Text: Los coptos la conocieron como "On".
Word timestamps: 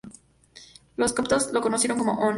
Los 0.97 1.13
coptos 1.13 1.53
la 1.53 1.61
conocieron 1.61 1.99
como 1.99 2.13
"On". 2.13 2.29